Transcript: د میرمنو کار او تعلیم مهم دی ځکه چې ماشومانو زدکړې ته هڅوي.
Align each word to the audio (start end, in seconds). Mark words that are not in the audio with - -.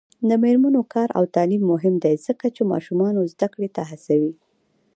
د 0.29 0.31
میرمنو 0.43 0.81
کار 0.93 1.09
او 1.17 1.23
تعلیم 1.35 1.63
مهم 1.71 1.95
دی 2.03 2.15
ځکه 2.25 2.45
چې 2.55 2.61
ماشومانو 2.71 3.29
زدکړې 3.33 3.69
ته 3.75 3.81
هڅوي. 3.89 4.33